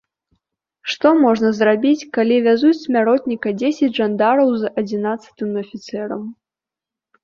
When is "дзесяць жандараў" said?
3.61-4.49